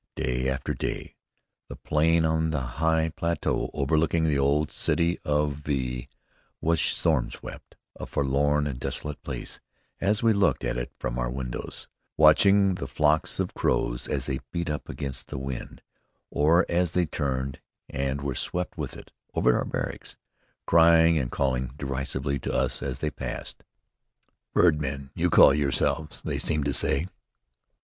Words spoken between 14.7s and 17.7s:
up against the wind, or as they turned,